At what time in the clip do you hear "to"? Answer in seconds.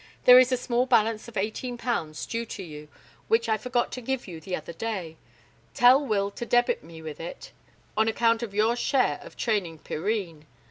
2.47-2.63, 3.91-4.01, 6.31-6.43